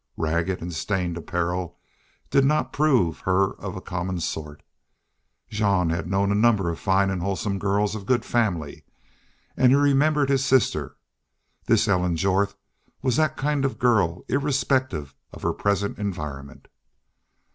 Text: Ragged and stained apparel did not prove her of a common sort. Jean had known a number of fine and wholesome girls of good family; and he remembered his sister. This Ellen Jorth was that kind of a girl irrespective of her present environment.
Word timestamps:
Ragged 0.17 0.63
and 0.63 0.73
stained 0.73 1.15
apparel 1.15 1.77
did 2.31 2.43
not 2.43 2.73
prove 2.73 3.19
her 3.19 3.53
of 3.59 3.75
a 3.75 3.81
common 3.81 4.19
sort. 4.19 4.63
Jean 5.47 5.91
had 5.91 6.09
known 6.09 6.31
a 6.31 6.41
number 6.41 6.71
of 6.71 6.79
fine 6.79 7.11
and 7.11 7.21
wholesome 7.21 7.59
girls 7.59 7.93
of 7.93 8.07
good 8.07 8.25
family; 8.25 8.83
and 9.55 9.71
he 9.71 9.75
remembered 9.75 10.29
his 10.29 10.43
sister. 10.43 10.97
This 11.67 11.87
Ellen 11.87 12.15
Jorth 12.15 12.55
was 13.03 13.17
that 13.17 13.37
kind 13.37 13.63
of 13.63 13.73
a 13.73 13.75
girl 13.75 14.23
irrespective 14.27 15.13
of 15.31 15.43
her 15.43 15.53
present 15.53 15.99
environment. 15.99 16.67